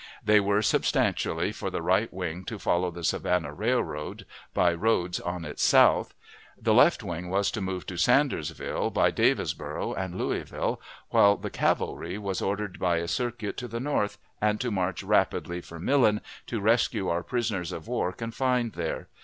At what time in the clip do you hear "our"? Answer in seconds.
17.07-17.21